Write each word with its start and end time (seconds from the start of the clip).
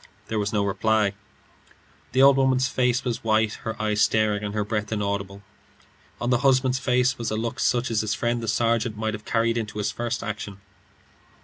There 0.29 0.39
was 0.39 0.51
no 0.51 0.65
reply; 0.65 1.13
the 2.11 2.23
old 2.23 2.35
woman's 2.35 2.67
face 2.67 3.03
was 3.03 3.23
white, 3.23 3.53
her 3.61 3.79
eyes 3.79 4.01
staring, 4.01 4.43
and 4.43 4.55
her 4.55 4.65
breath 4.65 4.91
inaudible; 4.91 5.43
on 6.19 6.31
the 6.31 6.39
husband's 6.39 6.79
face 6.79 7.19
was 7.19 7.29
a 7.29 7.35
look 7.37 7.59
such 7.59 7.91
as 7.91 8.01
his 8.01 8.15
friend 8.15 8.41
the 8.41 8.47
sergeant 8.47 8.97
might 8.97 9.13
have 9.13 9.25
carried 9.25 9.59
into 9.59 9.77
his 9.77 9.91
first 9.91 10.23
action. 10.23 10.57